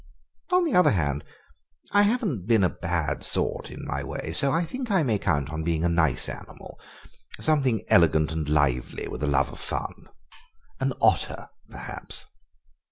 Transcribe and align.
On 0.51 0.65
the 0.65 0.73
other 0.73 0.89
hand, 0.93 1.23
I 1.91 2.01
haven't 2.01 2.47
been 2.47 2.63
a 2.63 2.71
bad 2.71 3.23
sort 3.23 3.69
in 3.69 3.85
my 3.85 4.03
way, 4.03 4.31
so 4.33 4.51
I 4.51 4.65
think 4.65 4.89
I 4.89 5.03
may 5.03 5.19
count 5.19 5.51
on 5.51 5.63
being 5.63 5.83
a 5.85 5.89
nice 5.89 6.27
animal, 6.27 6.79
something 7.39 7.83
elegant 7.87 8.31
and 8.31 8.49
lively, 8.49 9.07
with 9.07 9.21
a 9.21 9.27
love 9.27 9.51
of 9.51 9.59
fun. 9.59 10.09
An 10.79 10.93
otter, 11.03 11.49
perhaps." 11.69 12.25